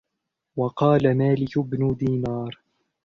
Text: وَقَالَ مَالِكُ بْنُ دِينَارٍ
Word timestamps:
وَقَالَ 0.57 1.17
مَالِكُ 1.17 1.59
بْنُ 1.59 1.93
دِينَارٍ 1.95 2.61